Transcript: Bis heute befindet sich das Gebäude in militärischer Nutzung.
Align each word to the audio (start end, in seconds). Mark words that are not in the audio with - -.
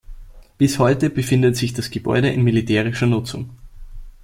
Bis 0.57 0.79
heute 0.79 1.11
befindet 1.11 1.55
sich 1.55 1.73
das 1.75 1.91
Gebäude 1.91 2.27
in 2.31 2.41
militärischer 2.43 3.05
Nutzung. 3.05 3.51